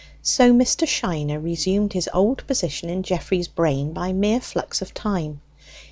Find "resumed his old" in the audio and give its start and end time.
1.39-2.47